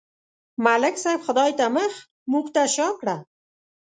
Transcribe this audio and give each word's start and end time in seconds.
ملک 0.65 0.95
صاحب 1.03 1.21
خدای 1.27 1.51
ته 1.59 1.65
مخ، 1.75 1.93
موږ 2.31 2.45
ته 2.55 2.61
شا 2.75 2.87
کړه. 2.99 3.15